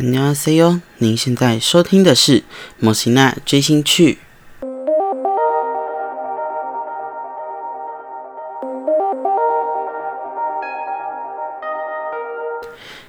[0.00, 2.40] 안녕하세요，您现在收听的是《
[2.78, 4.12] 莫西娜追星趣》。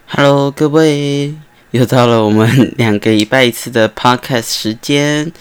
[0.07, 1.35] Hello，各位，
[1.71, 5.31] 又到了我们两个礼拜一次的 Podcast 时间。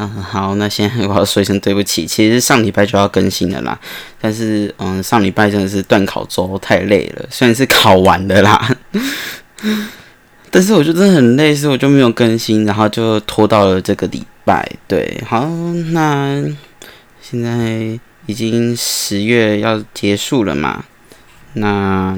[0.00, 3.76] 嗯，好，那现在我要说一声对不起，其实上礼拜就要更新了啦，
[4.20, 7.26] 但是嗯，上礼拜真的是断考周，太累了。
[7.30, 8.76] 虽然是考完的啦，
[10.53, 14.69] 但是我就真的很累，所以我就没有更新，然后就拖到了这个礼拜。
[14.87, 15.49] 对，好，
[15.91, 16.43] 那
[17.19, 20.85] 现在已经十月要结束了嘛？
[21.53, 22.15] 那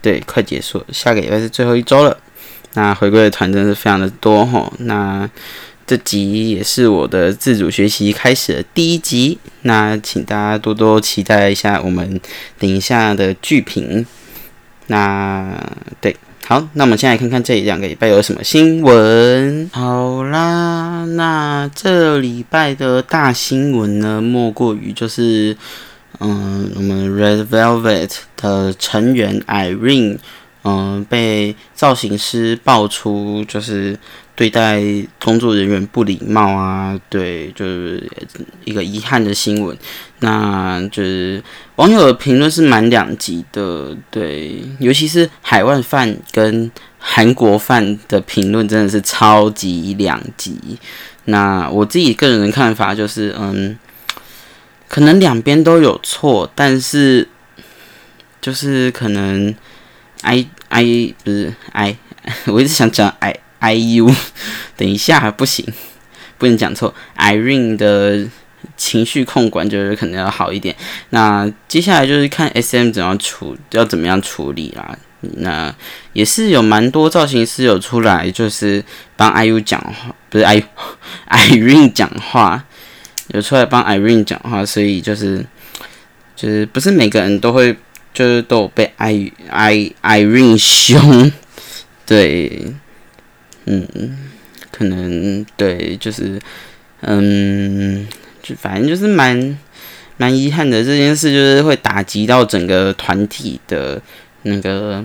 [0.00, 2.16] 对，快结束，下个礼拜是最后一周了。
[2.72, 5.28] 那回归的团真的是非常的多吼，那。
[5.84, 12.18] 这集也是我的自主学习开始的第一集，那请大家多多期待一下我们
[12.56, 14.06] 等一下的剧评。
[14.86, 15.60] 那
[16.00, 19.70] 对，好，那我们先来看看这两个礼拜有什么新闻。
[19.72, 25.56] 好啦，那这礼拜的大新闻呢，莫过于就是，
[26.18, 30.18] 嗯，我们 Red Velvet 的成员 Irene，
[30.64, 33.98] 嗯，被造型师爆出就是。
[34.34, 34.82] 对待
[35.22, 38.10] 工作人员不礼貌啊，对，就是
[38.64, 39.76] 一个遗憾的新闻。
[40.20, 41.40] 那就是
[41.76, 46.68] 网友的评论是蛮两极的，对，尤其是海外饭跟
[46.98, 50.78] 韩国饭的评论真的是超级两极。
[51.26, 53.78] 那我自己个人的看法就是，嗯，
[54.88, 57.28] 可能两边都有错，但是
[58.40, 59.54] 就是可能
[60.22, 61.96] I I 不是 I，
[62.46, 63.36] 我一直想讲 I。
[63.62, 64.12] IU，
[64.76, 65.64] 等一下不行，
[66.36, 66.92] 不能讲错。
[67.16, 68.26] Irene 的
[68.76, 70.74] 情绪控管就是可能要好一点。
[71.10, 74.98] 那接下来就是看 SM 怎样处，要怎么样处理啦。
[75.20, 75.72] 那
[76.12, 78.84] 也是有蛮多造型师有出来，就是
[79.14, 82.64] 帮 IU 讲话，不是 IU，Irene 讲话，
[83.28, 85.46] 有出来帮 Irene 讲话，所以就是
[86.34, 87.76] 就是不是每个人都会
[88.12, 91.30] 就是都有被 I I Irene 凶，
[92.06, 92.74] 对。
[93.64, 94.18] 嗯，
[94.72, 96.36] 可能对，就是，
[97.02, 98.08] 嗯，
[98.42, 99.56] 就反正就是蛮
[100.16, 104.02] 蛮遗憾的这件事，就是会打击到整个团体的
[104.42, 105.04] 那个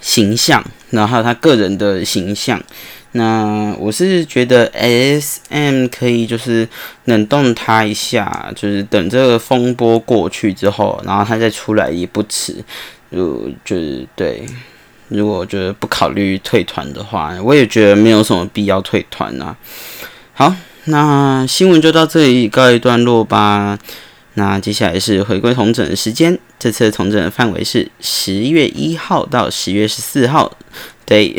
[0.00, 2.58] 形象，然后他个人的形象。
[3.12, 6.68] 那我是觉得 S M 可以就是
[7.04, 12.56] 冷冻他一下，就是等这个风波过去之后，然后他再出来也不迟。
[13.10, 14.46] 就就是对。
[15.08, 19.54] 如果觉得不考虑退团的话，我也觉得没有什么必要退团啊。
[20.32, 23.78] 好，那新闻就到这里告一段落吧。
[24.34, 30.50] 那接下来是回归重整的时间，这次重整的范围是十月一号到十月十四号。
[31.04, 31.36] 对，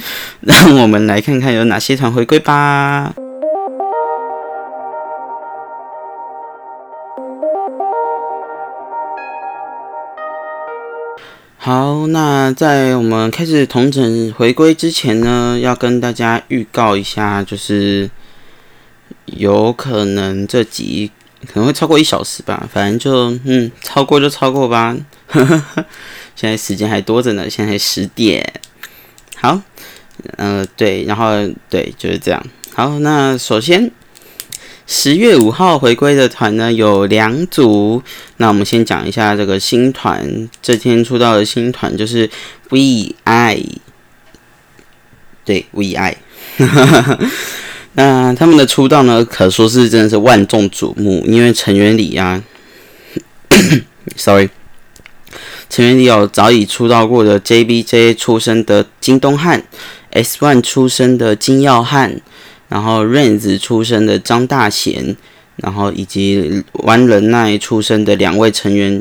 [0.40, 3.14] 让我们来看看有哪些团回归吧。
[11.58, 18.08] 好，那在我们开始同整回归之前呢，要跟大家预告一下，就是
[19.24, 21.10] 有可能这集
[21.44, 24.96] 可能会超过一小时吧，反正就嗯，超过就超过吧。
[26.36, 28.60] 现在时间还多着呢，现在十点。
[29.34, 29.60] 好，
[30.36, 32.42] 呃，对，然后对，就是这样。
[32.74, 33.90] 好，那首先。
[34.88, 38.00] 十月五号回归的团呢有两组，
[38.36, 42.30] 那我们先讲一下这个新团，这天出道的新团就是
[42.68, 43.64] We I，
[45.44, 46.16] 对 We I，
[47.94, 52.44] 那他们的出道呢可说是真的是万众瞩目，因为成员里啊，
[54.14, 54.50] Sorry，
[55.68, 59.64] 成员里有早已出道过的 JBJ 出身的金东汉
[60.22, 62.20] ，S One 出身的金耀汉。
[62.68, 65.16] 然后 Rains 出身的张大贤，
[65.54, 69.00] 然后以及湾人奈出身的两位成员，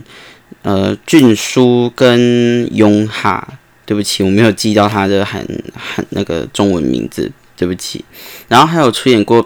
[0.61, 5.41] 呃，俊书跟雍哈，对不起，我没有记到他的很
[5.73, 8.05] 很那个中文名字，对不起。
[8.47, 9.43] 然后还有出演过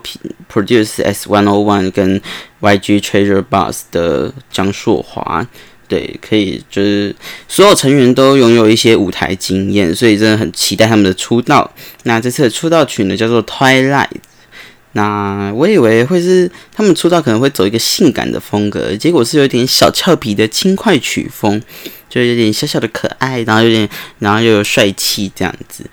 [0.52, 2.22] Produce S One O One 跟
[2.60, 5.48] YG Treasure Bus 的张硕华。
[5.90, 7.14] 对，可以，就是
[7.48, 11.70] 所有成员都拥有一些舞台经验，所以真的很期待他们的出道。
[12.04, 14.08] 那这次的出道曲呢，叫做《Twilight》。
[14.94, 21.62] 那我以为会是他们出道可能会走一个性感的风格，结果是有点小俏皮的轻快曲风，
[22.10, 23.90] 就有点小小的可爱，然后有点，
[24.20, 25.84] 然后又有帅气这样子。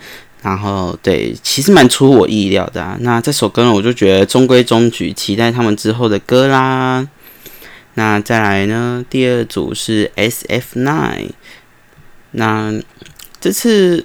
[0.43, 2.83] 然后对，其实蛮出乎我意料的。
[2.83, 2.97] 啊。
[3.01, 7.07] 那这首歌呢，我就觉得中规中矩，期待他们之后的歌啦。
[7.97, 9.05] 那再来呢？
[9.11, 11.31] 第二组是 S F Nine。
[12.33, 12.73] 那
[13.41, 14.05] 这次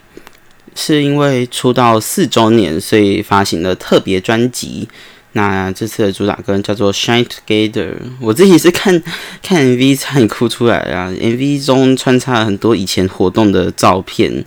[0.74, 4.88] 是因为出道四周年，所以发行了特别专辑。
[5.34, 7.92] 那这次的主打歌叫做《Shine Together》，
[8.22, 9.02] 我自己是看
[9.44, 14.44] 看 MV 差点哭出来啊！MV 中穿插了很多以前活动的照片，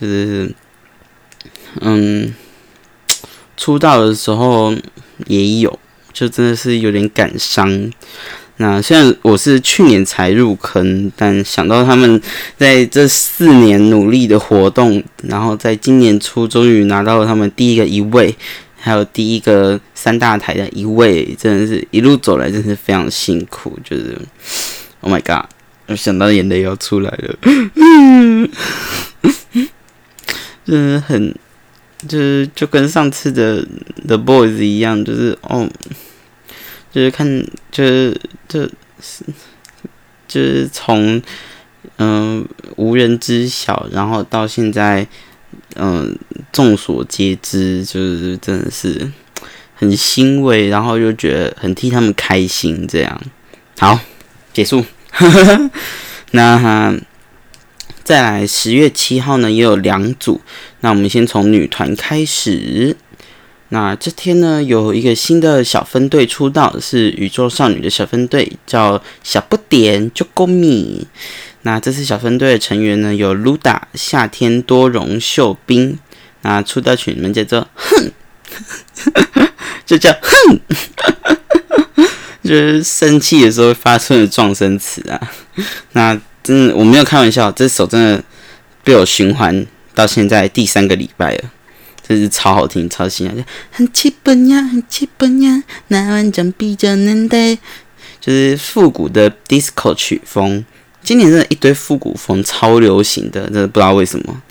[0.00, 0.54] 就是
[1.80, 2.34] 嗯，
[3.56, 4.74] 出道的时候
[5.26, 5.78] 也有，
[6.12, 7.90] 就真的是有点感伤。
[8.56, 12.22] 那虽然我是去年才入坑，但想到他们
[12.56, 18.32] 在这四年努力的活动，然后在今年初终于拿到了他们第一个一位，
[18.78, 24.16] 还有第一个三大台的一位，真的是一路走来真是非常辛苦，就是
[25.00, 25.46] Oh my God，
[25.86, 27.36] 我想到眼泪要出来了，
[30.64, 31.34] 真 的很
[32.06, 33.66] 就是就跟上次的
[34.06, 35.68] The Boys 一样，就是哦。
[36.94, 37.26] 就是看，
[37.72, 38.60] 就是就
[39.00, 39.24] 是
[40.28, 41.20] 就是从
[41.96, 42.46] 嗯
[42.76, 45.04] 无人知晓，然后到现在
[45.74, 46.16] 嗯
[46.52, 49.10] 众所皆知，就是真的是
[49.74, 52.86] 很欣慰，然后又觉得很替他们开心。
[52.86, 53.20] 这样
[53.76, 53.98] 好
[54.52, 54.84] 结束。
[56.30, 56.96] 那
[58.04, 60.40] 再来十月七号呢，也有两组。
[60.78, 62.96] 那我们先从女团开始。
[63.74, 71.04] 那这天呢，有一个新的小分队出道，是宇宙少女的小分队，叫小不点 j o g o m i
[71.62, 75.98] 那这次小分队的成员呢，有 Luda、夏天多荣、秀彬。
[76.42, 78.12] 那出道曲名叫做哼，
[79.84, 80.60] 就叫哼，
[82.44, 85.20] 就是生气的时候发出的撞声词啊。
[85.94, 88.22] 那真的我没有开玩笑，这首真的
[88.84, 89.66] 被我循环
[89.96, 91.50] 到现在第三个礼拜了。
[92.06, 93.34] 真是超好听，超新啊！
[93.70, 97.56] 很基本呀，很基本呀，那完整比较能带，
[98.20, 100.62] 就是复古的 disco 曲风。
[101.02, 104.42] 今年真的一堆复古风超流行的，真的不知道为什么。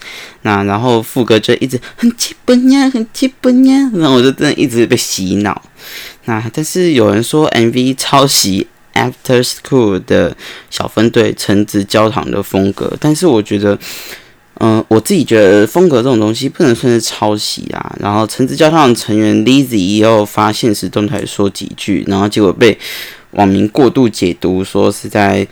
[0.41, 5.61] 那然后副歌就一直很基本呀，很基本呀，然后我就真的一直被洗脑。
[6.25, 10.35] 那但是有人说 MV 抄袭 After School 的
[10.71, 13.77] 小分队橙子焦糖的风格，但是我觉得。
[14.59, 17.95] 嗯，我自己觉得风格这种东西不能算是抄袭啊。
[18.00, 22.77] 然后橙子教堂的成员 Lizzy 也有发现实动态说几句，然后结果被
[23.31, 25.45] 网民过度解读，说是在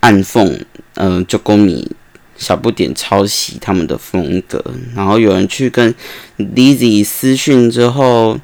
[0.00, 0.60] 暗讽，
[0.94, 1.90] 嗯，就公米
[2.36, 4.62] 小不点抄袭他们的风格。
[4.94, 5.92] 然后有人去跟
[6.36, 8.38] Lizzy 私讯之后，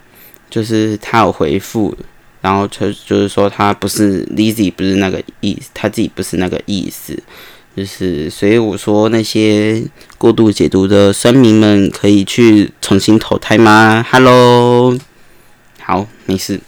[0.49, 1.95] 就是他有回复，
[2.41, 7.17] 然后就就是说他不是 Lizzy 不是那个意思，他自己不是那个意思。
[7.77, 9.85] 就是，所以我说那些
[10.17, 14.97] 过度解读的声明们可以去重新投胎吗？Hello，
[15.83, 16.59] 好，没事。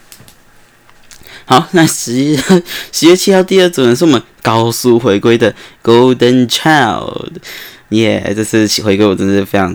[1.47, 2.37] 好，那十
[2.93, 7.29] 十月七号第二组呢，是我们高速回归的 Golden Child，
[7.89, 8.35] 耶！
[8.37, 9.73] 这次回归我真是非常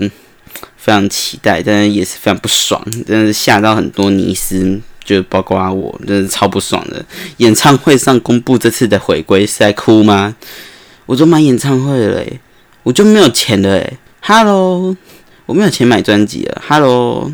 [0.78, 7.04] 非常期待，但是也是非常不爽，真的是吓到很多尼斯，就包括我，真的是超不爽的。
[7.38, 10.36] 演唱会上公布这次的回归，是在哭吗？
[11.06, 12.40] 我就买演唱会了诶，
[12.84, 13.98] 我就没有钱了诶。
[14.22, 14.96] Hello，
[15.46, 16.62] 我没有钱买专辑了。
[16.68, 17.32] Hello，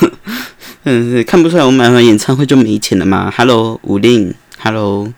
[0.84, 5.12] 嗯，看不出来我买完演唱会就没钱了吗？Hello，五令，Hello，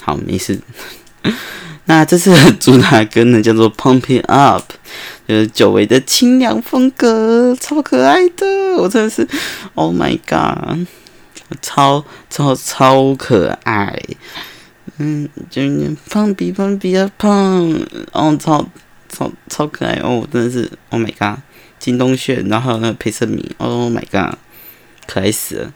[0.00, 0.58] 好，没事。
[1.86, 4.62] 那这次主打歌呢叫做《Pump It Up》，
[5.28, 8.46] 就是久违的清凉风格，超可爱的。
[8.78, 9.28] 我真的是
[9.74, 10.86] ，Oh my God，
[11.60, 14.02] 超超超可爱。
[14.98, 17.32] 嗯，就是胖比胖比较胖，
[18.12, 18.64] 哦，超
[19.08, 21.40] 超超可爱哦，真的是，Oh my god，
[21.80, 24.38] 金东炫，然后那个配色米，Oh my god，
[25.06, 25.72] 可爱死了。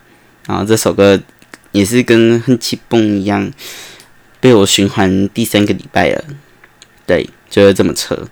[0.46, 1.20] 然后这首歌
[1.72, 3.50] 也是跟哼气蹦一样，
[4.40, 6.24] 被我循环第三个礼拜了。
[7.04, 8.28] 对，就是这么扯。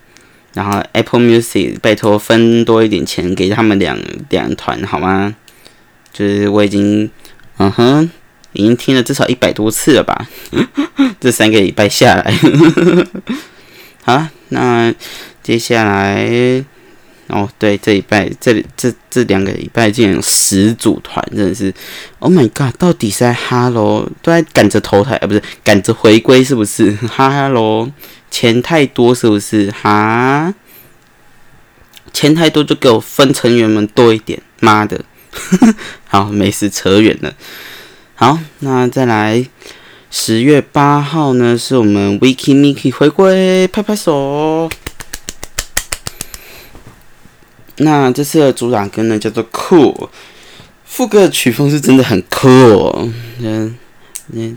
[0.54, 3.98] 然后 Apple Music 拜托分多一点钱给他们两
[4.30, 5.34] 两团好吗？
[6.12, 7.10] 就是我已经，
[7.56, 8.10] 嗯哼。
[8.56, 10.26] 已经听了至少一百多次了吧？
[11.20, 12.38] 这三个礼拜下来，
[14.04, 14.92] 好，那
[15.42, 16.64] 接下来，
[17.28, 21.72] 哦，对，这礼拜这这这两个礼拜竟然有十组团，真的是
[22.20, 22.74] ，Oh my god！
[22.78, 27.90] 到底在 Hello 都在赶着投台，啊，不是赶着回归，是不是？Hello，
[28.30, 29.70] 钱太多是不是？
[29.72, 30.54] 哈，
[32.12, 35.04] 钱太多就给我分成员们多一点，妈的！
[36.06, 37.34] 好，没事，扯远了。
[38.18, 39.46] 好，那再来
[40.10, 41.58] 十月八号呢？
[41.58, 44.70] 是我们 Wiki Miki 回归，拍拍手。
[47.76, 50.08] 那这次的主打歌呢，叫做 Cool，
[50.86, 53.10] 副歌的曲风是真的很 Cool。
[53.40, 53.76] 嗯
[54.32, 54.56] 嗯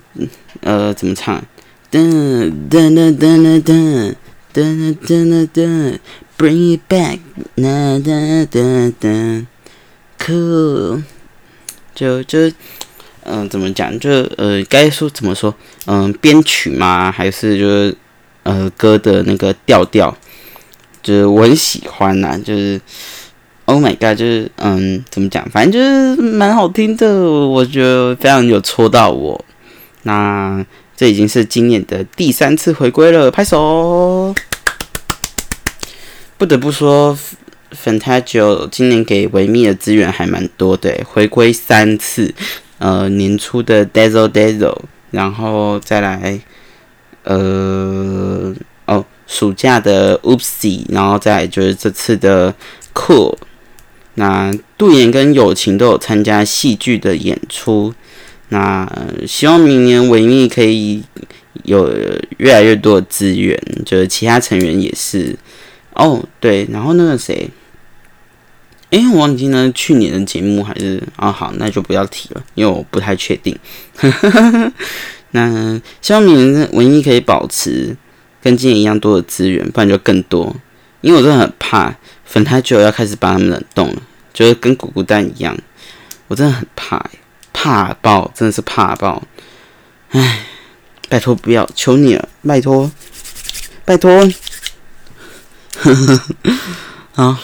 [0.62, 1.44] 呃，怎么唱？
[1.92, 4.16] 噔噔噔噔噔噔
[4.54, 6.00] 噔噔噔噔
[6.38, 7.20] Bring it back，
[7.58, 9.46] 哒哒哒哒
[10.18, 11.04] ，Cool，
[11.94, 12.50] 就就
[13.30, 13.98] 嗯，怎么讲？
[14.00, 15.54] 就呃，该说怎么说？
[15.86, 17.96] 嗯，编曲嘛，还是就是
[18.44, 20.18] 呃歌的那个调调，
[21.02, 22.82] 就是我很喜欢呐，就是。
[23.66, 24.18] Oh my god！
[24.18, 25.48] 就是嗯，怎么讲？
[25.52, 29.46] 反正就是蛮好听的，我觉得非常有戳到我。
[30.02, 30.66] 那
[30.98, 34.34] 这已经是今年的第三次回归了，拍手！
[36.36, 37.16] 不得不说
[37.72, 42.34] ，Fantasia 今年给维密的资源还蛮多的，回归三次。
[42.80, 44.80] 呃，年初的 Dazzle Dazzle，
[45.12, 46.40] 然后再来，
[47.24, 48.56] 呃，
[48.86, 52.56] 哦，暑假的 Oopsie，然后再就是这次的
[52.94, 53.36] Cool。
[54.16, 57.94] 那杜岩跟友情都有参加戏剧的演出，
[58.50, 58.90] 那
[59.28, 61.04] 希望明年维密可以
[61.64, 61.94] 有
[62.38, 65.38] 越来越多的资源，就是其他成员也是。
[65.94, 67.50] 哦，对，然后那个谁，
[68.90, 73.58] 哎，我忘记呢，去年的节目还是啊，好，那就不要提了，因为我不太确定。
[75.32, 77.96] 那希望明年文艺可以保持
[78.42, 80.56] 跟今年一样多的资源，不然就更多，
[81.02, 84.02] 因为我真的很怕粉太久要开始把他们冷冻了。
[84.32, 85.58] 就是跟咕咕蛋一样，
[86.28, 87.04] 我真的很怕，
[87.52, 89.22] 怕爆，真的是怕爆。
[90.12, 90.46] 唉，
[91.10, 92.90] 拜托不要，求你了，拜托，
[93.84, 94.28] 拜托。
[97.16, 97.40] 啊，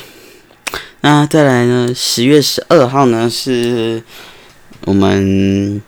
[1.05, 1.93] 那再来呢？
[1.93, 4.01] 十月十二号呢，是
[4.85, 5.79] 我们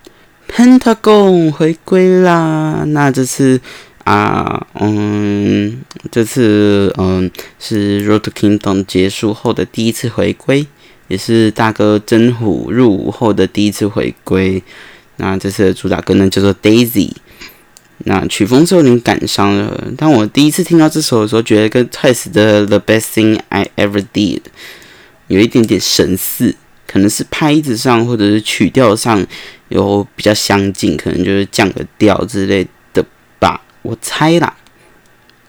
[0.47, 2.83] Pentagon 回归啦。
[2.85, 3.59] 那这次
[4.03, 5.81] 啊，嗯，
[6.11, 10.67] 这次嗯是 Road Kingdom 结束后的第一次回归。
[11.07, 14.61] 也是大哥真虎入伍后的第一次回归。
[15.15, 17.09] 那这次的主打歌呢叫做 Daisy。
[18.05, 19.83] 那曲风是有点感伤了。
[19.97, 24.41] 当我第一次听到这首的时候，觉得跟泰史的 The Best Thing I Ever Did
[25.27, 26.55] 有一点点神似，
[26.87, 29.25] 可能是拍子上或者是曲调上
[29.69, 33.05] 有比较相近，可能就是降个调之类的
[33.39, 34.55] 吧，我猜啦。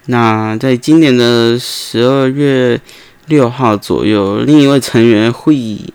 [0.07, 2.81] 那在今年的十二月。
[3.29, 5.93] 六号左右，另一位成员会也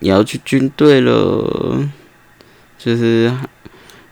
[0.00, 1.88] 要去军队了，
[2.78, 3.32] 就是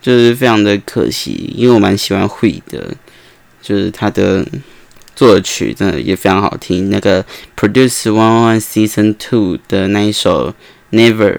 [0.01, 2.97] 就是非常的可惜，因为我蛮喜欢会的，
[3.61, 4.43] 就是他的
[5.21, 6.89] 作曲真的也非常好听。
[6.89, 7.23] 那个
[7.55, 10.55] Produce One One Season Two 的那一首
[10.93, 11.39] Never，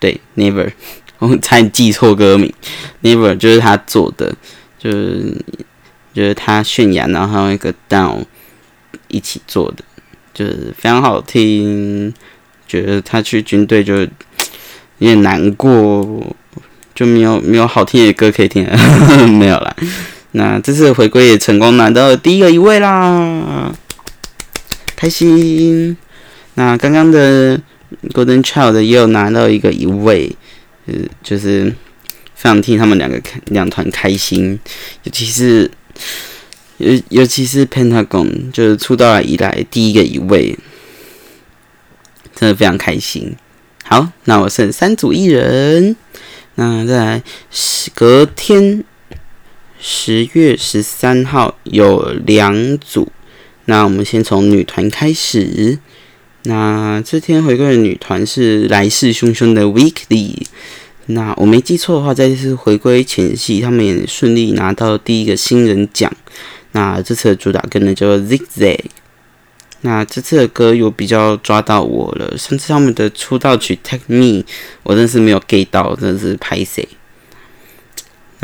[0.00, 0.72] 对 Never，
[1.20, 2.50] 我差点记错歌名
[3.02, 4.34] ，Never 就是他做的，
[4.78, 5.36] 就是
[6.14, 8.24] 就是他泫雅，然后还有一个 Down。
[9.08, 9.84] 一起做的，
[10.32, 12.14] 就是非常好听。
[12.66, 13.98] 觉得他去军队就
[14.98, 16.34] 有点难过，
[16.94, 18.76] 就没有没有好听的歌可以听了，
[19.28, 19.76] 没有啦。
[20.32, 23.72] 那这次回归也成功拿到第一个一位啦，
[24.94, 25.96] 开心。
[26.54, 27.60] 那刚刚的
[28.10, 30.34] Golden Child 也有拿到一个一位，
[30.86, 31.70] 呃，就是
[32.34, 34.58] 非常替他们两个开两团开心，
[35.04, 35.70] 尤其是。
[36.78, 40.54] 尤尤其是 Pentagon，就是出道以来第一个一位，
[42.34, 43.34] 真的非常开心。
[43.82, 45.96] 好，那我剩三组艺人，
[46.56, 47.22] 那再来
[47.94, 48.84] 隔天
[49.78, 53.08] 十月十三号有两组，
[53.66, 55.78] 那我们先从女团开始。
[56.44, 60.46] 那这天回归的女团是来势汹汹的 Weekly。
[61.06, 66.12] 那我没记错的话，在这次回归前夕，他们也顺利拿到第一个新人奖。
[66.72, 68.80] 那这次的主打歌呢叫做 Zigzag。
[69.82, 72.36] 那这次的歌又比较抓到我了。
[72.36, 74.42] 上次他们的出道曲 Take Me，
[74.82, 76.88] 我真是没有 get 到，真的是拍谁？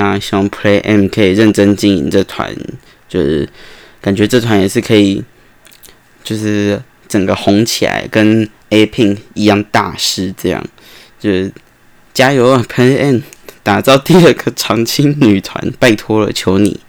[0.02, 2.52] 那希望 Play M 可以认真经营这团，
[3.08, 3.48] 就是
[4.00, 5.22] 感觉这团也是可以，
[6.24, 10.60] 就是整个红起来，跟 A Pink 一样大师这样，
[11.20, 11.52] 就是
[12.12, 13.20] 加油啊 Play M，
[13.62, 16.80] 打造第二个长青女团，拜托了，求你。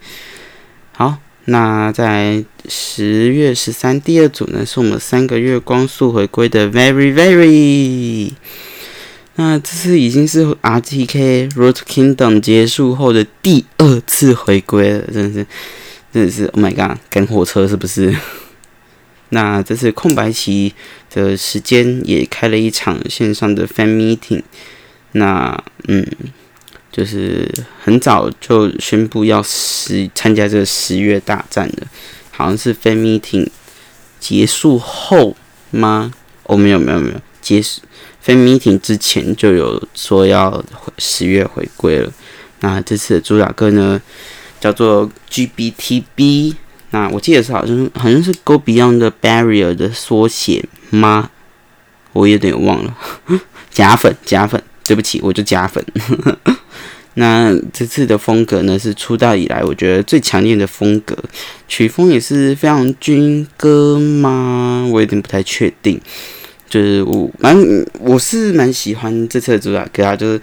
[0.92, 1.20] 好。
[1.46, 8.32] 那在十月十三，第二组呢是我们三个月光速回归的 Very Very。
[9.36, 15.48] 那这次已经是 RTK Road Kingdom 结束后的第二次回归了，真的是，
[16.14, 18.16] 真的是 Oh my God，赶火车是不是？
[19.30, 20.74] 那这次空白期
[21.12, 24.44] 的时间也开了一场线上的 Fan Meeting。
[25.14, 26.06] 那嗯。
[26.96, 27.52] 就是
[27.84, 31.88] 很早就宣布要十参加这个十月大战的，
[32.30, 33.48] 好像是 fan meeting
[34.20, 35.36] 结束后
[35.72, 36.14] 吗？
[36.44, 37.82] 哦，没有没有没有，结束
[38.26, 40.64] fan meeting 之前就有说要
[40.98, 42.12] 十月回归了。
[42.62, 44.02] 那这次的主打歌呢，
[44.60, 46.56] 叫做 GBTB。
[46.92, 51.32] 那我记得是好像好像是 Go Beyond the Barrier 的缩写吗？
[52.14, 52.96] 我有点忘了。
[53.72, 55.84] 假粉，假粉，对不起，我就假粉。
[57.16, 61.18] 那这次的风格呢，是出道以来我觉得最强烈的风格，
[61.68, 64.88] 曲风也是非常军歌吗？
[64.92, 66.00] 我有点不太确定。
[66.74, 67.56] 就是我蛮
[68.00, 70.42] 我是蛮喜欢这次的主打歌啊，就是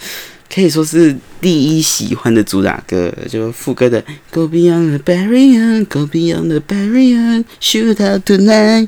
[0.49, 8.87] 可以说是第一喜欢的主打歌，就副歌的 Go beyond the barrier, Go beyond the barrier, shoot out tonight，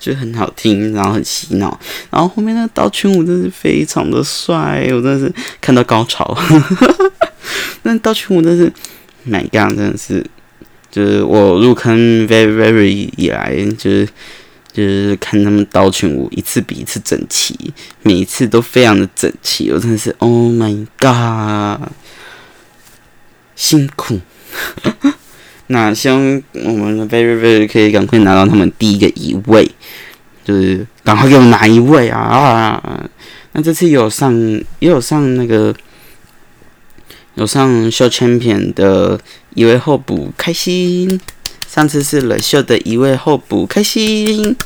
[0.00, 1.78] 就很好听，然后很洗脑，
[2.10, 6.36] 然后后面那刀群舞真是非常的帅，我真的是看到高潮。
[7.84, 8.72] 那刀群舞真是
[9.28, 10.26] ，My God，真的是，
[10.90, 14.08] 就是我入坑 very very 以来，就是。
[14.72, 17.72] 就是看他们刀群舞一次比一次整齐，
[18.02, 21.88] 每一次都非常的整齐，我真的是 Oh my God，
[23.56, 24.20] 辛苦。
[25.68, 29.70] 那希望我们的 Very Very 可以赶快拿到他们第一个一位，
[30.44, 33.08] 就是赶快给我拿一位啊！
[33.52, 34.32] 那这次有上
[34.78, 35.74] 也有上那个
[37.34, 39.20] 有上 Show Champion 的
[39.54, 41.20] 一位候补，开心。
[41.70, 44.56] 上次是冷秀的一位候补，开心。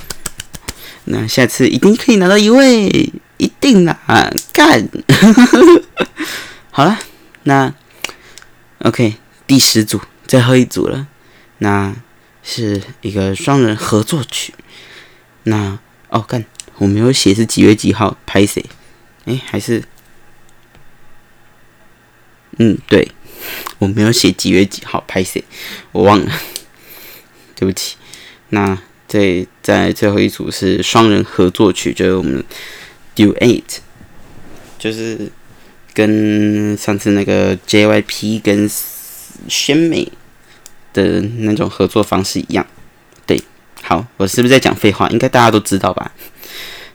[1.05, 2.89] 那下次一定可以拿到一位，
[3.37, 4.01] 一定啦，
[4.55, 4.89] 干。
[6.73, 6.99] 好了，
[7.43, 7.75] 那
[8.79, 11.07] OK，第十组最后一组了，
[11.59, 11.95] 那
[12.43, 14.55] 是一个双人合作曲。
[15.43, 16.47] 那哦，干，
[16.79, 18.65] 我没有写是几月几号拍谁？
[19.27, 19.85] 哎，还是
[22.57, 23.07] 嗯，对，
[23.77, 25.45] 我没有写几月几号拍谁，
[25.93, 26.33] 我忘了。
[27.65, 27.97] 对不起，
[28.51, 28.79] 那
[29.09, 32.45] 在在最后一组是双人合作曲，就是我们
[33.17, 33.63] duet，
[34.79, 35.33] 就是
[35.95, 38.71] 跟上次那个 JYP 跟
[39.49, 40.13] 宣美
[40.93, 42.67] 的那种合作方式一样。
[43.27, 43.41] 对，
[43.83, 45.09] 好，我是不是在讲废话？
[45.09, 46.13] 应该大家都知道吧？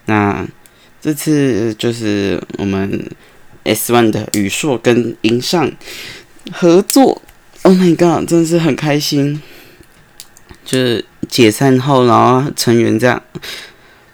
[0.06, 0.48] 那
[1.02, 3.10] 这次就是我们
[3.64, 5.72] S One 的宇硕跟银上
[6.52, 7.20] 合作
[7.64, 9.42] ，Oh my god，真的是很开心。
[10.70, 13.20] 就是解散后，然后成员这样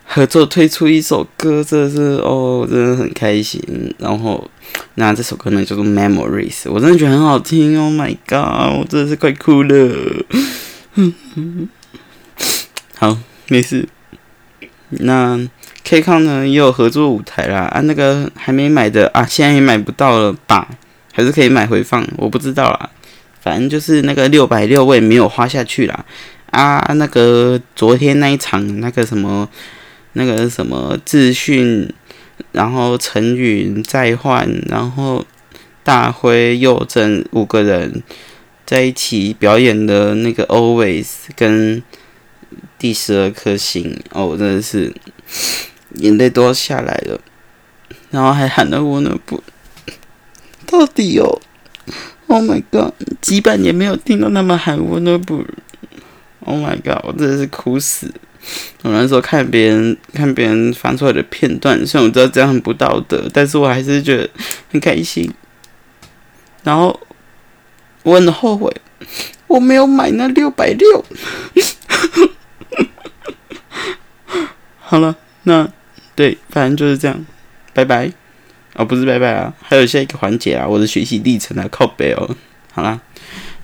[0.06, 3.62] 合作推出一首歌，真的是哦，真的很开心。
[3.98, 4.50] 然后
[4.94, 7.78] 那这首歌呢叫做《Memories》，我真的觉得很好听。
[7.78, 10.26] Oh my god，我真的是快哭了。
[13.00, 13.18] 好，
[13.50, 13.86] 没事。
[14.92, 15.38] 那
[15.84, 20.70] K 康呢也有合作舞台啦，啊，那个还没买的啊，现在也买不到了吧？
[21.12, 22.08] 还是可以买回放？
[22.16, 22.90] 我不知道啦。
[23.42, 26.06] 反正就是那个六百六，我也没有花下去啦。
[26.52, 29.50] 啊，那个昨天那一场那个什么，
[30.14, 31.92] 那个什么自训，
[32.54, 35.26] 然后陈允再换，然后
[35.84, 38.02] 大辉、佑正五个人
[38.66, 41.84] 在一起表演的那个 Always 跟
[42.80, 44.94] 第十二颗星，哦，真的是
[45.96, 47.20] 眼泪都要下来了，
[48.12, 49.44] 然后还喊了我呢不，
[50.66, 51.42] 到底哦
[52.28, 55.44] ，Oh my God，几百年没有听到他们喊我呢不。
[56.46, 57.04] Oh my god！
[57.04, 58.14] 我真的是哭死。
[58.84, 64.30] 我那时候看别人看别人翻出来的片段，虽然我知道这样很不道德，但是我还是觉得
[64.72, 65.28] 很开心。
[66.64, 67.00] 然后
[68.04, 68.72] 我很后悔，
[69.48, 71.04] 我没有买那六百六。
[74.78, 75.68] 好了，那
[76.16, 77.26] 对，反正就是这样，
[77.74, 78.12] 拜拜。
[78.76, 82.36] 哦，不是拜拜啊，还有下一个环节啊，我的学习历程啊，靠背哦。
[82.72, 83.02] 好了，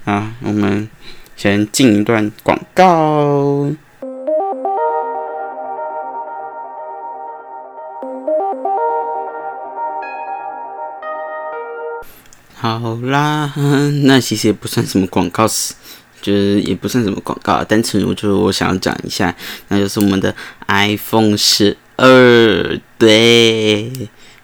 [0.06, 0.90] 啊，我们。
[1.42, 3.72] 先进一段广告。
[12.54, 13.52] 好啦，
[14.04, 15.74] 那其实也不算什么广告词，
[16.22, 19.36] 就是也不算什么广告，单纯我就我想要讲一下，
[19.70, 20.36] 那就是我们的
[20.68, 23.92] iPhone 十二，对，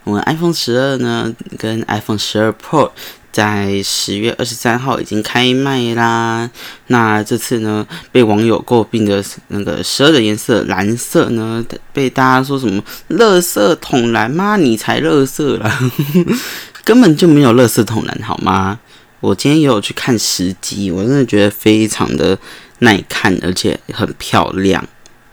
[0.04, 2.90] 我们 iPhone 十二呢，跟 iPhone 十二 Pro。
[3.32, 6.50] 在十月二十三号已经开卖啦。
[6.88, 11.64] 那这次呢，被网友诟病的那个十二的颜色蓝色呢，
[11.94, 14.58] 被大家说什么“垃圾桶蓝”吗？
[14.58, 15.92] 你才垃圾啦，
[16.84, 18.80] 根本就没有垃圾桶蓝好吗？
[19.20, 22.38] 我今天也有去看实机，我真的觉得非常的
[22.80, 24.84] 耐看，而且很漂亮。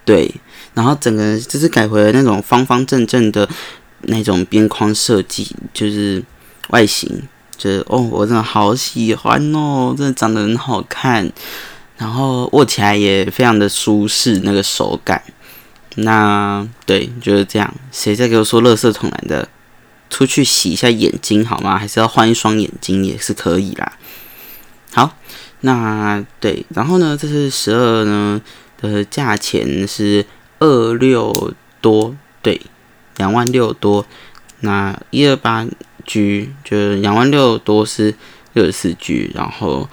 [0.05, 0.35] 对，
[0.75, 3.49] 然后整个就是改回了那种方方正正的
[4.03, 6.23] 那种边框设计，就是
[6.69, 7.23] 外形。
[7.57, 11.31] 就是哦，我真的好喜欢哦，真的长得很好看，
[11.97, 15.23] 然后握起来也非常的舒适，那个手感。
[15.97, 17.73] 那对，就是这样。
[17.93, 19.49] 谁在给我说乐色桶来的？
[20.11, 21.77] 出去洗一下眼睛好吗？
[21.77, 23.93] 还是要换一双眼睛也是可以啦。
[24.93, 25.17] 好，
[25.61, 28.41] 那对，然后呢，这是十二呢
[28.81, 30.25] 的价钱是
[30.61, 32.61] 二六多，对，
[33.17, 34.07] 两万六多。
[34.61, 35.67] 那一二八
[36.05, 38.15] G 就是两万六多是
[38.53, 39.89] 六十四 G，然后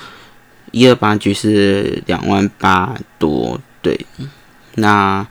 [0.71, 4.05] 一二八 G 是两万八多，对。
[4.75, 5.25] 那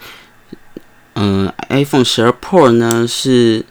[1.14, 3.64] 嗯，iPhone 十二 Pro 呢是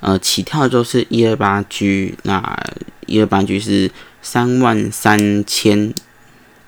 [0.00, 2.58] 呃起跳就是一二八 G，那
[3.06, 3.90] 一二八 G 是
[4.22, 5.92] 三万三千，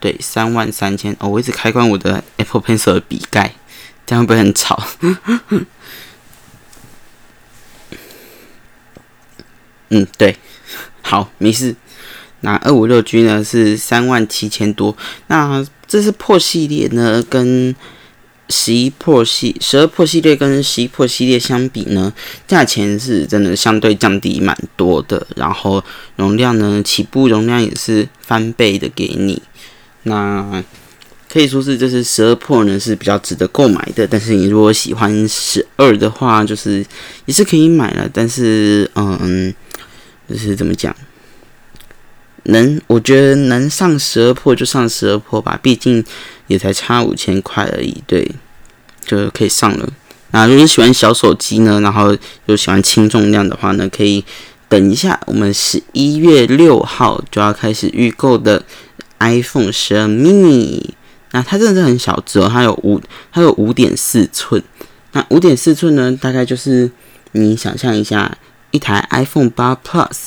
[0.00, 1.16] 对，三万三千。
[1.18, 3.54] 哦，我一直开关我的 Apple Pencil 的笔盖，
[4.04, 4.82] 这样会不会很吵？
[9.94, 10.34] 嗯，对，
[11.02, 11.76] 好，没事。
[12.40, 14.96] 那二五六 G 呢是三万七千多。
[15.26, 17.76] 那这是破系列呢，跟
[18.48, 22.10] 十一破系、十二破系列跟十一破系列相比呢，
[22.48, 25.26] 价钱是真的相对降低蛮多的。
[25.36, 25.84] 然后
[26.16, 29.42] 容量呢，起步容量也是翻倍的给你。
[30.04, 30.64] 那
[31.28, 34.06] 可以说是，就是十二破呢是比较值得购买的。
[34.06, 36.82] 但是你如果喜欢十二的话，就是
[37.26, 38.08] 也是可以买了。
[38.10, 39.52] 但是，嗯。
[40.28, 40.94] 就是怎么讲，
[42.44, 46.02] 能我觉得能上十二破就上十二破吧，毕竟
[46.46, 48.28] 也才差五千块而已，对，
[49.04, 49.88] 就可以上了。
[50.30, 54.24] 那如果喜欢小手机呢，然后又喜欢轻重量的话呢，可以
[54.68, 58.64] 等一下，我们十一月六号就要开始预购的
[59.18, 60.82] iPhone 十二 mini。
[61.32, 64.62] 那它真的是很小只哦，它有五，它有五点四寸。
[65.12, 66.90] 那五点四寸呢，大概就是
[67.32, 68.36] 你想象一下。
[68.72, 70.26] 一台 iPhone 八 Plus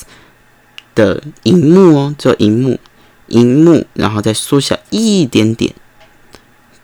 [0.94, 2.80] 的荧幕哦，这荧幕，
[3.26, 5.74] 荧幕，然后再缩小一点点，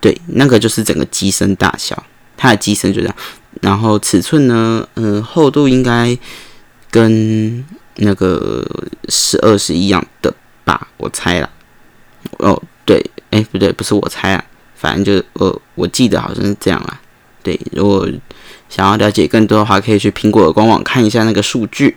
[0.01, 2.05] 对，那个就是整个机身大小，
[2.37, 3.17] 它的机身就这样。
[3.61, 6.19] 然后尺寸呢，嗯，厚度应该
[6.91, 7.65] 跟
[7.97, 8.67] 那个
[9.09, 10.89] 十二是一样的吧？
[10.97, 11.49] 我猜了。
[12.39, 14.45] 哦，对，哎，不对，不是我猜啊，
[14.75, 17.01] 反正就我我记得好像是这样啦。
[17.43, 18.09] 对，如果
[18.75, 21.95] 想要了解更多的话，可以去苹果的官网看一下那个数据。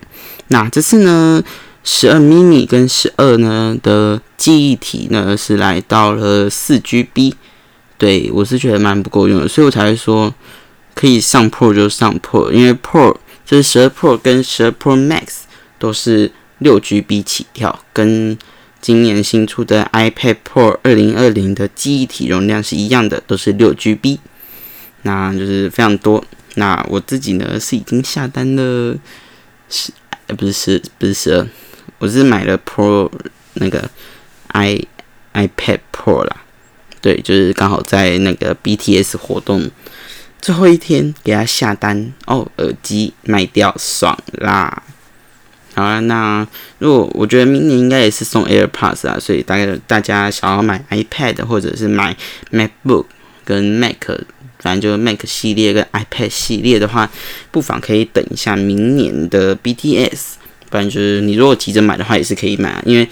[0.50, 1.42] 那这次呢，
[1.86, 7.34] 十二 mini 跟十二呢的记忆体呢是来到了四 GB，
[7.98, 10.36] 对我是觉得蛮不够用的，所以我才会说
[10.94, 15.44] 可以上 Pro 就上 Pro，因为 Pro 就是十二 Pro 跟十二 Pro Max
[15.80, 18.38] 都是六 GB 起跳，跟
[18.82, 24.20] 今年新出的 iPad Pro 二零二零的记忆体容量是一样的，都是六 GB，
[25.04, 26.22] 那就是非常多。
[26.56, 28.96] 那我自己呢是已经下单了
[29.70, 29.91] 十，
[30.28, 31.48] 呃不是十，不是十二，
[32.00, 33.12] 我是买了 Pro
[33.56, 33.89] 那个
[34.48, 34.88] i
[35.34, 36.38] iPad Pro 啦，
[37.02, 39.70] 对，就是刚好在那个 BTS 活动
[40.39, 44.84] 最后一天给他下单哦，耳机卖掉爽啦！
[45.74, 52.15] 好啦，那如果我觉得明年应该也是送 AirPods 啊，所以大概大家想要买 iPad 或者是买
[52.52, 53.08] MacBook
[53.44, 54.08] 跟 Mac。
[54.65, 57.08] 反正就是 Mac 系列跟 iPad 系列的话，
[57.51, 60.38] 不妨可以等一下明年的 BTS。
[60.71, 62.82] 不然就是你如果急着买的话，也是可以买啊。
[62.84, 63.08] 因为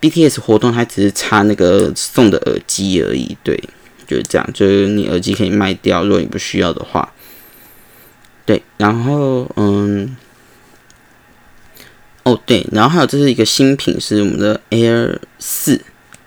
[0.00, 3.56] BTS 活动它只是差那个送的耳机而已，对，
[4.04, 4.44] 就是这样。
[4.52, 7.12] 就是你耳机可以卖掉，如果你不需要的话。
[8.44, 10.16] 对，然后嗯，
[12.24, 15.80] 哦对，然后还有这是一个新品，是我们的 Air 四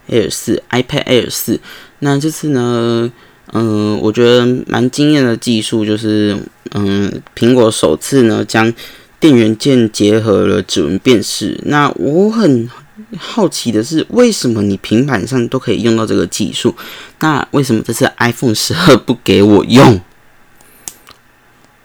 [0.10, 1.60] ，Air 四 iPad Air 四。
[2.00, 3.12] 那这次呢？
[3.54, 6.38] 嗯，我觉得蛮惊艳的技术就是，
[6.72, 8.74] 嗯，苹果首次呢将
[9.20, 11.60] 电源键结合了指纹辨识。
[11.66, 12.70] 那我很
[13.18, 16.76] 好奇的是，为什么你平板上都可以用到这个技术？
[17.20, 20.02] 那为什么这次 iPhone 十二不给我用？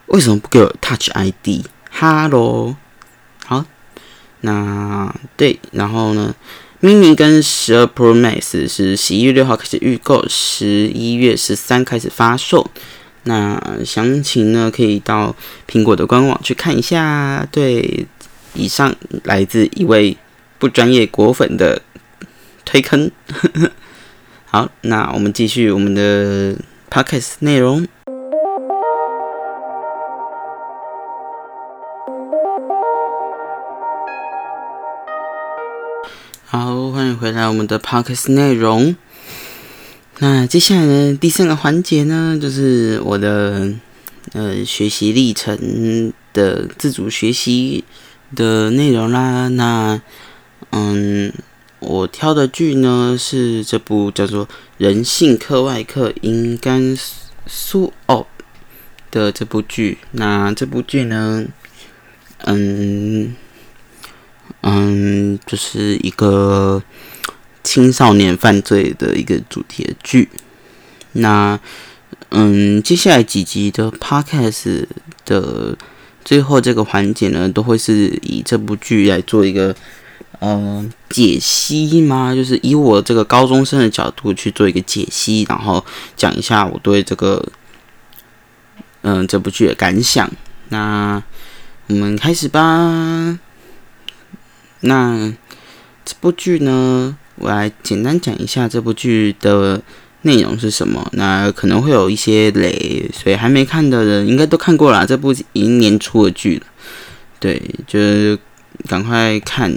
[0.06, 2.76] 为什么不给我 Touch ID？Hello，
[3.46, 3.64] 好，
[4.40, 6.34] 那对，然后呢
[6.82, 12.70] ？mini 跟十二 Pro Max 是十一月六号开始预购，十一月十三开始发售。
[13.24, 15.34] 那详情呢，可以到
[15.70, 17.46] 苹果的官网去看一下。
[17.52, 18.04] 对，
[18.54, 20.16] 以上来自一位
[20.58, 21.80] 不专业果粉的
[22.64, 23.08] 推坑。
[24.44, 26.56] 好，那我们继续我们的
[26.90, 27.86] podcast 内容。
[36.54, 38.94] 好，欢迎回来我们的 podcast 内容。
[40.18, 43.72] 那接下来呢，第三个环节呢，就是我的
[44.34, 47.82] 呃学习历程的自主学习
[48.36, 49.48] 的内容啦。
[49.48, 49.98] 那
[50.72, 51.32] 嗯，
[51.78, 56.78] 我挑的剧呢是这部叫做《人性课外课：应该
[57.46, 58.26] 苏哦》
[59.10, 59.96] 的这部剧。
[60.10, 61.46] 那这部剧呢，
[62.44, 63.34] 嗯。
[64.62, 66.82] 嗯，就是一个
[67.62, 70.28] 青少年犯罪的一个主题的剧。
[71.12, 71.58] 那
[72.30, 74.86] 嗯，接下来几集的 podcast
[75.26, 75.76] 的
[76.24, 79.74] 最后这个环节呢，都会是以这部剧来做一个
[80.38, 82.34] 呃解析吗？
[82.34, 85.84] 就是以我这个高中生的角度去做一个解析，然后
[86.16, 87.44] 讲一下我对这个
[89.02, 90.30] 嗯这部剧的感想。
[90.70, 91.22] 那
[91.88, 93.38] 我们开始吧。
[94.82, 95.32] 那
[96.04, 99.82] 这部剧呢，我来简单讲一下这部剧的
[100.22, 101.08] 内容是什么。
[101.14, 105.06] 那可能会有一些雷，所以还没看的人应该都看过了。
[105.06, 106.66] 这部已经年初的剧了，
[107.40, 108.38] 对，就是
[108.86, 109.74] 赶快看。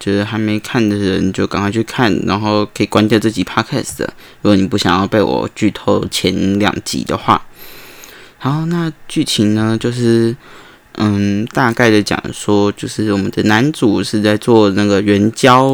[0.00, 4.00] 就是还没看的人就赶快去看，然后可以关掉这集 podcast。
[4.00, 7.40] 如果你不想要被我剧透前两集的话，
[8.36, 10.34] 好，那剧情呢，就是。
[10.98, 15.70] 嗯，大概的讲说，就是我们的男主是在做那个援交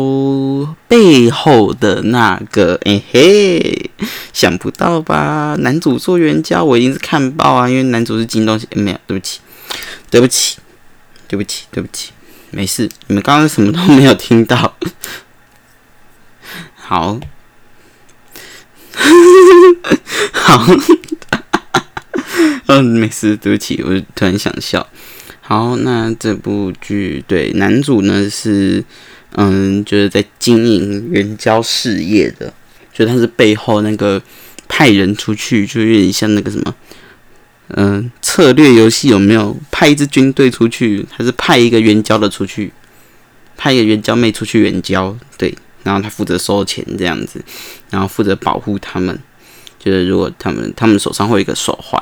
[0.86, 3.90] 背后的那个，哎嘿，
[4.32, 5.56] 想不到吧？
[5.58, 7.68] 男主做援交，我一定是看爆啊！
[7.68, 9.40] 因为男主是金东西，没有，对不起，
[10.08, 10.58] 对不起，
[11.28, 12.12] 对不起，对不起，
[12.52, 14.76] 没事，你们刚刚什么都没有听到。
[16.76, 17.18] 好，
[20.32, 20.64] 好，
[22.68, 24.86] 嗯，没事，对不起，我突然想笑。
[25.48, 28.84] 好，那这部剧对男主呢是，
[29.32, 32.52] 嗯，就是在经营援交事业的，
[32.92, 34.22] 就他是背后那个
[34.68, 36.74] 派人出去，就有点像那个什么，
[37.68, 42.70] 嗯，策略游戏有没有派一支军队出去，还是派一个援交的出去，
[43.56, 47.42] 派一个援交妹出去援交，对，然后他负责收钱这样子，
[47.88, 49.18] 然后负责保护他们，
[49.78, 51.98] 就是如果他们他们手上会有一个手环，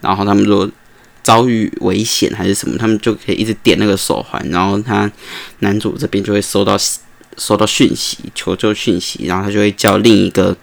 [0.00, 0.68] 然后他们如果
[1.22, 5.10] 遭遇危险还是什么，他们就可以一直点那个手环，然后他
[5.58, 6.74] 男主这边就会收到
[7.36, 10.56] 收到讯息，求救讯息，然后他就会叫另一个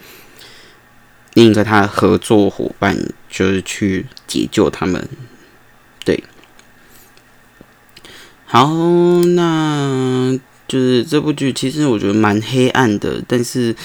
[1.36, 2.98] 另一个他的合作伙伴，
[3.30, 5.08] 就是去解救他们。
[6.04, 6.24] 对，
[8.46, 8.74] 好，
[9.36, 10.36] 那
[10.68, 13.76] 就是这部剧，其实我觉得蛮黑暗的，但是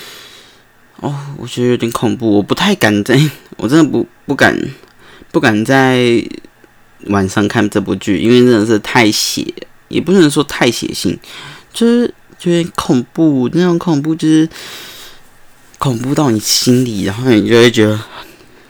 [0.97, 3.21] 哦，我觉得有点恐怖，我不太敢在，
[3.59, 4.59] 我真的不不敢
[5.31, 6.25] 不敢在。
[7.07, 9.45] 晚上看这部剧，因为真的是太血，
[9.89, 11.17] 也不能说太血腥，
[11.73, 12.03] 就是
[12.43, 13.49] 有点恐怖。
[13.53, 14.49] 那种恐怖就是
[15.79, 17.99] 恐怖到你心里，然后你就会觉得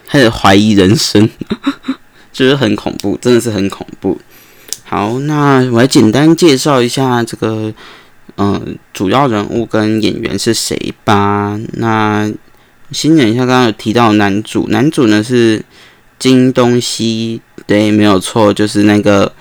[0.07, 1.29] 开始怀疑人生，
[2.33, 4.21] 就是很恐怖，真的是很恐怖。
[4.85, 7.73] 好，那我来简单介绍一下这个，
[8.37, 11.59] 嗯，主要人物跟演员是谁吧。
[11.75, 12.29] 那
[12.91, 15.65] 先讲一下刚刚有提到男主，男主呢是
[16.21, 17.41] 金东西。
[17.67, 19.33] 对，没有错，就是那个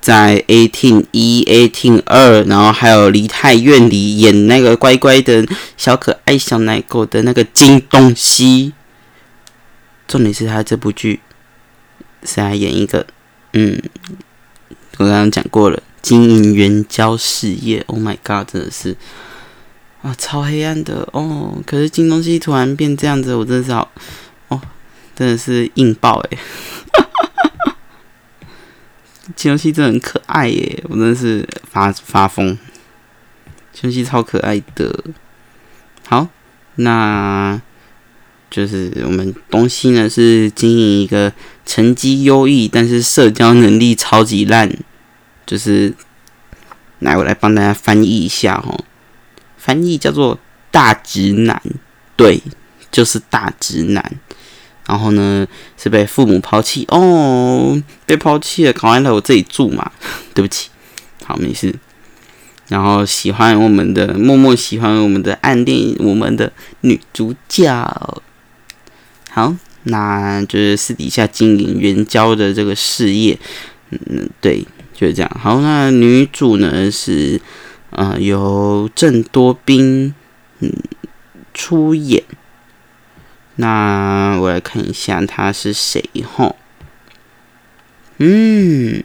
[0.00, 8.72] 在《eighteen 一》《eighteen 二》，然后还有《梨泰院》里演那个乖乖的小可爱小奶狗的那个金东西。
[10.08, 11.20] 重点是他这部剧
[12.22, 13.04] 是来演一个，
[13.54, 13.82] 嗯，
[14.98, 17.82] 我刚刚讲过了，经营援交事业。
[17.88, 18.96] Oh my god，真的是
[20.02, 21.58] 啊，超黑暗的哦。
[21.66, 23.90] 可是金东西突然变这样子，我真的是好，
[25.16, 26.38] 真的是硬爆诶。
[29.34, 32.56] 金东西真的很可爱耶，我真的是发发疯。
[33.72, 35.04] 金东西超可爱的。
[36.06, 36.28] 好，
[36.76, 37.60] 那
[38.48, 41.32] 就是我们东西呢是经营一个
[41.64, 44.72] 成绩优异，但是社交能力超级烂。
[45.44, 45.92] 就是
[47.00, 48.84] 来，我来帮大家翻译一下哦。
[49.56, 50.38] 翻译叫做
[50.70, 51.60] 大直男，
[52.16, 52.40] 对，
[52.90, 54.20] 就是大直男。
[54.86, 55.46] 然后呢，
[55.76, 59.90] 是被父母抛弃哦，被抛弃了，考完了我这里住嘛。
[60.32, 60.70] 对不起，
[61.24, 61.74] 好，没事。
[62.68, 68.22] 然后喜欢我们的，默默喜欢我们的，暗恋我们的女主角。
[69.30, 73.38] 好，那就是私底下经营援交的这个事业。
[73.90, 75.30] 嗯，对，就是这样。
[75.40, 77.40] 好，那女主呢是，
[77.90, 80.14] 呃，由郑多彬
[80.60, 80.72] 嗯
[81.54, 82.22] 出演。
[83.56, 86.54] 那我来看一下他是谁哈？
[88.18, 89.02] 嗯，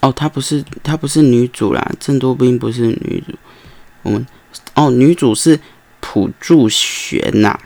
[0.00, 3.34] 哦，她不是她不是女主啦，郑多彬不是女主。
[4.02, 4.26] 我们
[4.74, 5.58] 哦，女主是
[6.00, 7.58] 朴柱璇呐，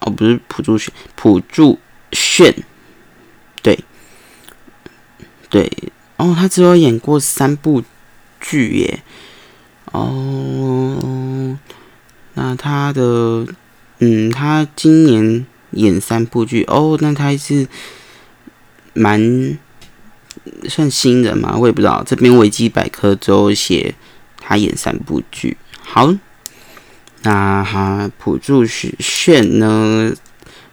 [0.00, 1.78] 哦，不是朴柱璇，朴柱
[2.12, 2.54] 炫，
[3.62, 3.78] 对，
[5.50, 5.70] 对，
[6.16, 7.82] 哦，她只有演过三部
[8.40, 9.02] 剧耶，
[9.92, 11.58] 哦，
[12.34, 13.46] 那她的。
[14.06, 17.66] 嗯，他今年演三部剧哦，那他是
[18.92, 19.56] 蛮
[20.68, 21.56] 算新人嘛？
[21.56, 22.04] 我也不知道。
[22.06, 23.94] 这边维基百科只有写
[24.38, 25.56] 他演三部剧。
[25.80, 26.14] 好，
[27.22, 30.12] 那哈朴柱炫呢，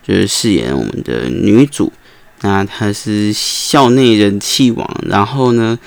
[0.03, 1.93] 就是饰演我们的女主。
[2.41, 5.79] 那她是校内人气王，然后呢，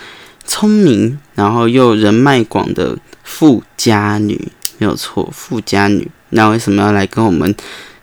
[0.46, 6.10] 聪明，然后又人脉广的富家女，没有错，富家女。
[6.36, 7.54] 那为什么要来跟我们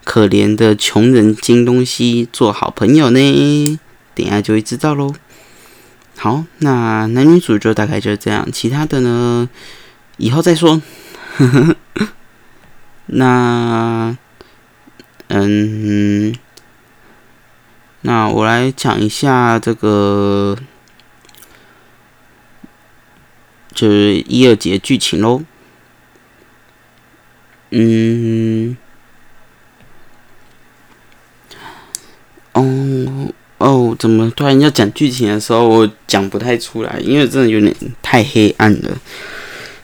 [0.06, 3.80] 可怜的穷人金东西做好朋友呢？
[4.16, 5.14] 等下就会知道喽。
[6.18, 9.50] 好，那男女主就大概就是这样，其他的呢，
[10.16, 10.82] 以后再说。
[13.08, 14.16] 那，
[15.28, 16.34] 嗯，
[18.02, 20.58] 那我来讲一下这个，
[23.74, 25.44] 就是一二节剧情喽。
[27.72, 28.76] 嗯，
[32.54, 38.98] 哦哦，怎么突然要讲剧情的时候，我讲不太出来，因为真的有点太黑暗了。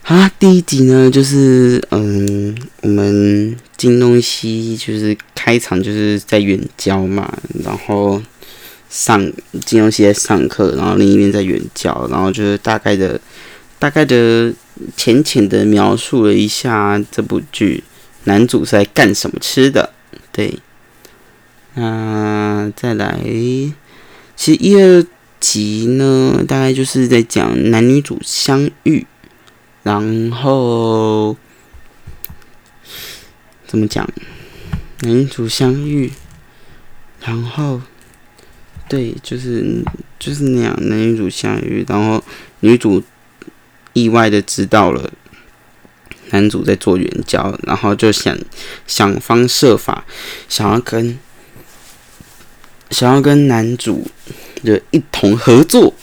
[0.02, 8.22] 好啦，第一集呢，就是嗯，我们金东西就是开场就是在远郊嘛，然后
[8.90, 9.22] 上
[9.66, 13.20] 金东西在上课，然后另一边在远郊，然后就是大概的
[13.80, 14.54] 大概的。
[14.96, 17.84] 浅浅的描述了一下这部剧
[18.26, 19.92] 男主是在干什么吃的，
[20.32, 20.60] 对，
[21.74, 23.20] 那再来，
[24.36, 25.04] 其实一二
[25.40, 29.08] 集呢，大概就是在讲男女主相遇，
[29.82, 31.36] 然后
[33.66, 34.08] 怎么讲，
[35.00, 36.12] 男女主相遇，
[37.22, 37.82] 然后
[38.88, 39.84] 对，就是
[40.20, 42.24] 就是那样，男女主相遇，然后
[42.60, 43.04] 女主。
[43.98, 45.12] 意外的知道了
[46.30, 48.38] 男主在做援交，然后就想
[48.86, 50.04] 想方设法
[50.50, 51.18] 想要跟
[52.92, 54.06] 想要跟男主
[54.64, 55.94] 就一同合作，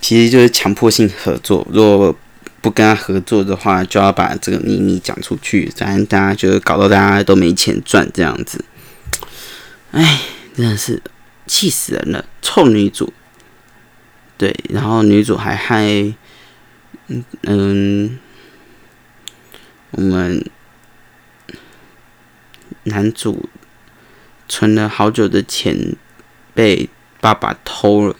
[0.00, 1.66] 其实就是强迫性合作。
[1.70, 2.16] 如果
[2.62, 8.64] 不跟他合作的话，就要把这个秘密讲出去，反正大家就是搞到大家都没钱赚这样子。
[9.92, 10.20] 哎，
[10.56, 11.02] 真的是
[11.46, 12.24] 气死人了！
[12.42, 13.12] 臭女主，
[14.38, 16.14] 对，然后女主还害。
[17.42, 18.18] 嗯，
[19.92, 20.44] 我们
[22.84, 23.48] 男主
[24.48, 25.96] 存了好久的钱
[26.54, 26.88] 被
[27.20, 28.16] 爸爸偷了。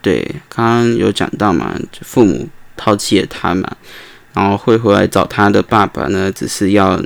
[0.00, 3.76] 对，刚刚有讲到嘛，父母抛弃了他嘛，
[4.34, 7.02] 然后会回来找他的爸爸呢，只是要，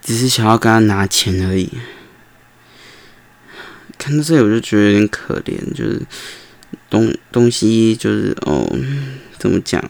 [0.00, 1.68] 只是想要跟他拿钱而已。
[3.98, 6.00] 看到这里我就觉得有点可怜，就是
[6.88, 8.78] 东东西就是哦。
[9.40, 9.82] 怎么讲？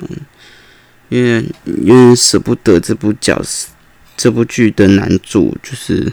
[1.11, 3.71] 因为因为舍不得这部角色，
[4.17, 6.13] 这部剧的男主就是，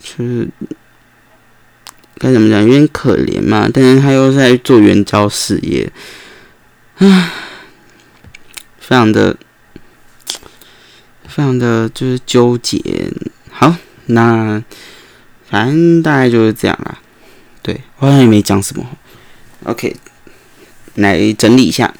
[0.00, 0.48] 就是
[2.16, 2.62] 该怎么讲？
[2.62, 3.68] 有点可怜嘛。
[3.70, 5.92] 但是他又在做援交事业，
[6.96, 7.30] 唉，
[8.78, 9.36] 非常的，
[11.28, 13.12] 非常的就是纠结。
[13.50, 13.76] 好，
[14.06, 14.64] 那
[15.46, 16.98] 反正大概就是这样啦。
[17.60, 18.86] 对，我好像也没讲什么。
[19.66, 19.96] OK，
[20.94, 21.92] 来整理一下。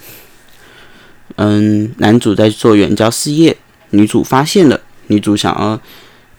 [1.35, 3.57] 嗯，男主在做援交事业，
[3.90, 5.81] 女主发现了，女主想要，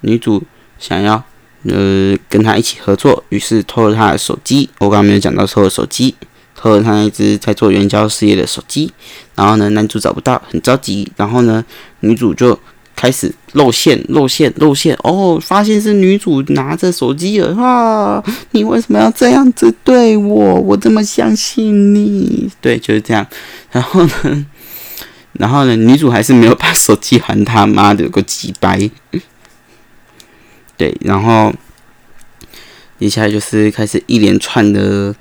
[0.02, 0.42] 女主
[0.80, 1.22] 想要，
[1.64, 4.70] 呃，跟他一起合作，于是偷了他的手机。
[4.80, 6.16] 我刚刚没有讲到偷了手机，
[6.56, 8.92] 偷了他那只在做援交事业的手机。
[9.36, 11.12] 然后呢，男主找不到，很着急。
[11.18, 11.64] 然后呢，
[12.00, 12.58] 女主就。
[12.98, 14.98] 开始露馅，露馅，露馅！
[15.04, 18.24] 哦，发现是女主拿着手机了啊！
[18.52, 20.56] 你为什么要这样子对我？
[20.56, 22.50] 我这么相信你？
[22.60, 23.26] 对，就是这样。
[23.72, 24.46] 然后呢，
[25.34, 28.90] 然后呢，女主还是没有把手机还他，妈的，有个鸡掰！
[30.76, 31.54] 对，然后
[33.00, 35.14] 接下来就是开始一连串的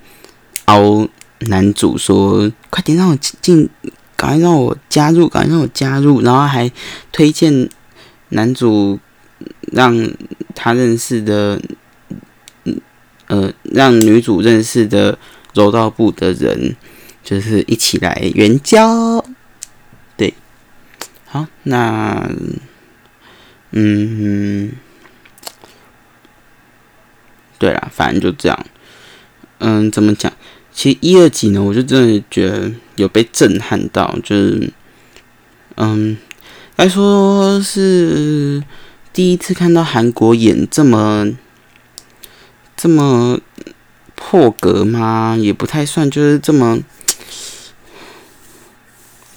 [0.65, 1.07] 凹
[1.41, 3.69] 男主，说：“快点让我进。”
[4.17, 6.71] 赶快让我加入，赶快让我加入，然后还
[7.13, 7.69] 推荐
[8.31, 8.99] 男主
[9.73, 10.11] 让
[10.55, 11.61] 他认识的，
[13.27, 15.19] 呃，让女主认识的
[15.55, 16.75] 柔道部的人，
[17.23, 19.25] 就是一起来援交。
[20.17, 20.33] 对，
[21.27, 22.31] 好，那，
[23.73, 24.73] 嗯，
[27.59, 28.67] 对了，反正就这样。
[29.59, 30.33] 嗯，怎么讲？
[30.77, 34.71] 其实一二集呢，我就真的觉得有被震撼到，就是，
[35.77, 36.19] 嗯，
[36.77, 38.63] 该说是
[39.11, 41.33] 第一次看到韩国演这么
[42.77, 43.41] 这么
[44.15, 45.35] 破格吗？
[45.41, 46.79] 也不太算，就是这么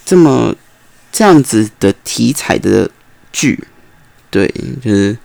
[0.03, 0.53] 这么
[1.09, 2.91] 这样子的题材的
[3.31, 3.63] 剧，
[4.29, 5.17] 对，就是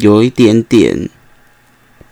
[0.00, 1.10] 有一点点。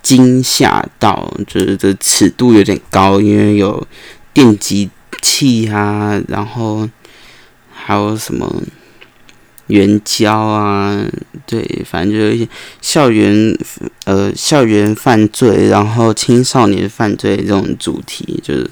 [0.03, 3.87] 惊吓到，就是这尺度有点高，因为有
[4.33, 4.91] 电击
[5.23, 6.89] 器啊，然后
[7.73, 8.63] 还有什么
[9.69, 11.07] 援交啊，
[11.47, 12.49] 对，反正就有一些
[12.81, 13.57] 校园
[14.05, 18.69] 呃校园犯罪，然后青少年犯罪这种主题，就是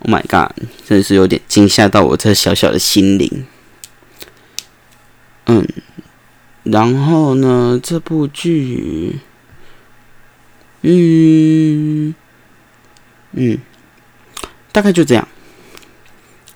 [0.00, 0.52] Oh my God，
[0.86, 3.46] 真是有点惊吓到我这小小的心灵。
[5.46, 5.66] 嗯，
[6.64, 9.20] 然后呢，这部剧，
[10.88, 12.14] 嗯
[13.32, 13.58] 嗯，
[14.70, 15.26] 大概就这样。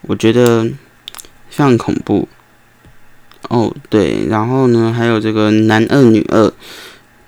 [0.02, 0.64] 我觉得
[1.48, 2.28] 非常恐怖。
[3.48, 6.52] 哦，对，然后呢，还有这个男二、女二，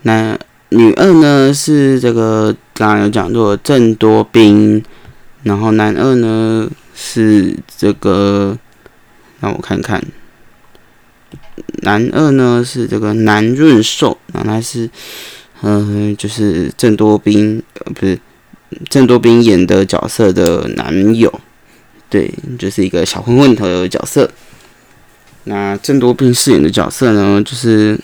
[0.03, 0.38] 男
[0.68, 4.84] 女二呢是这个刚刚有讲过郑多彬，
[5.42, 8.57] 然后男二呢是这个，
[9.40, 10.00] 让我看看，
[11.82, 14.88] 男二呢是这个南润寿，然后他是，
[15.62, 18.18] 嗯，就是郑多彬，呃，不是
[18.88, 21.40] 郑多彬演的角色的男友。
[22.10, 24.30] 对，就是一个小混混的角色。
[25.44, 27.98] 那郑多彬饰演的角色呢，就是，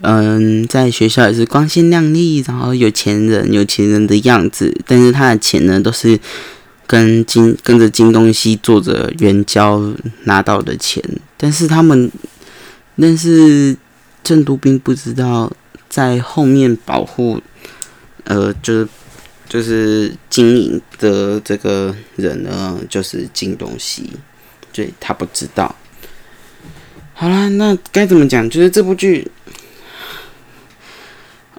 [0.00, 4.76] 嗯，在学校也是光鲜亮丽，然后有钱人、有钱人的样子。
[4.86, 6.18] 但是他的钱呢，都是
[6.86, 11.02] 跟金跟着金东西做着援交拿到的钱。
[11.36, 12.10] 但是他们，
[13.00, 13.76] 但是
[14.24, 15.52] 郑多彬不知道
[15.88, 17.40] 在后面保护，
[18.24, 18.88] 呃，就是。
[19.46, 24.10] 就是经营的这个人呢，就是金东西，
[24.72, 25.72] 对他不知道。
[27.12, 28.48] 好啦，那该怎么讲？
[28.50, 29.30] 就是这部剧，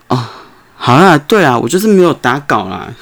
[0.08, 0.28] 哦，
[0.76, 2.94] 好啦，对啊，我就是没有打稿啦，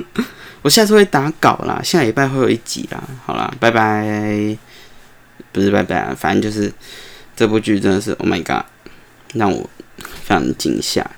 [0.62, 3.00] 我下次会打稿啦，下礼拜会有一集啦。
[3.24, 4.56] 好啦，拜拜，
[5.52, 6.72] 不是拜拜啊，反正就是
[7.36, 8.64] 这部剧真的是，Oh my God，
[9.32, 11.08] 让我非常惊吓。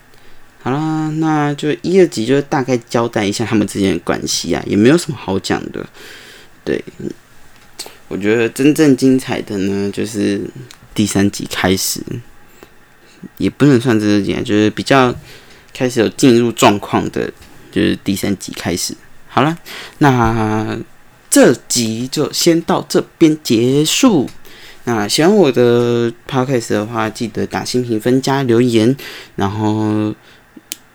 [0.62, 5.86] 好啦，那就一、二集就大概交代一下他们之间的关系啊，也没有什么好讲的。
[6.64, 6.82] 对，
[8.08, 10.40] 我觉得真正精彩的呢，就是
[10.94, 12.00] 第三集开始，
[13.36, 15.14] 也不能算真正精彩，就是比较
[15.74, 17.30] 开始有进入状况的，
[17.70, 18.94] 就是第三集开始。
[19.28, 19.58] 好了，
[19.98, 20.78] 那
[21.28, 24.30] 这集就先到这边结束。
[24.84, 28.96] 那喜欢我的 podcast 的话，记得打新评分加留言，
[29.36, 30.14] 然后。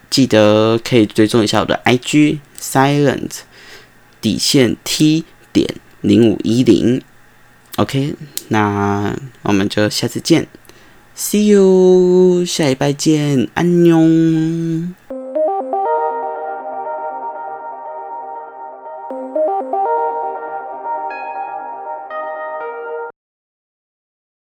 [0.09, 3.29] 记得可以追踪一下我的 IG silent
[4.19, 5.23] 底线 T
[5.53, 6.99] 点零五一零
[7.75, 8.15] ，OK，
[8.47, 10.47] 那我们就下次见
[11.15, 15.18] ，See you，下一拜见，安妞。